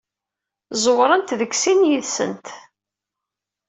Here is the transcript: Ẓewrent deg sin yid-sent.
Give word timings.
Ẓewrent 0.83 1.35
deg 1.39 1.51
sin 1.61 1.87
yid-sent. 1.89 2.47